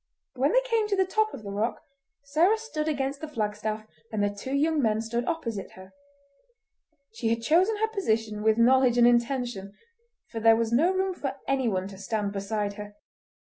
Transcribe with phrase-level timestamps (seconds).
[0.33, 1.79] When they came to the top of the rock,
[2.23, 5.93] Sarah stood against the flagstaff, and the two young men stood opposite her.
[7.13, 9.75] She had chosen her position with knowledge and intention,
[10.31, 12.95] for there was no room for anyone to stand beside her.